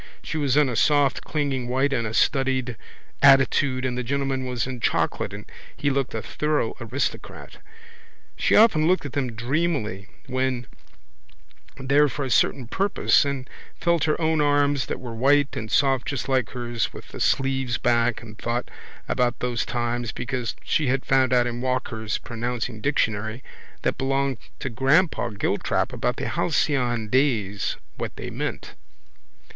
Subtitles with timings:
[0.23, 2.75] She was in a soft clinging white in a studied
[3.21, 5.45] attitude and the gentleman was in chocolate and
[5.77, 7.57] he looked a thorough aristocrat.
[8.35, 10.67] She often looked at them dreamily when she
[11.77, 13.47] went there for a certain purpose and
[13.79, 17.77] felt her own arms that were white and soft just like hers with the sleeves
[17.77, 18.71] back and thought
[19.07, 23.43] about those times because she had found out in Walker's pronouncing dictionary
[23.83, 28.73] that belonged to grandpapa Giltrap about the halcyon days what they meant.